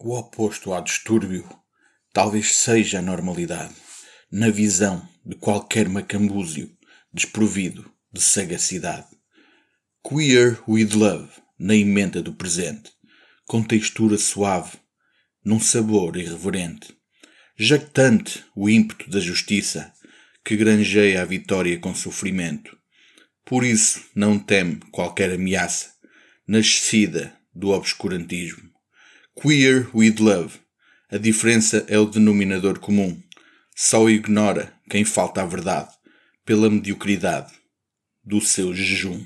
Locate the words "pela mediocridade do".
36.44-38.40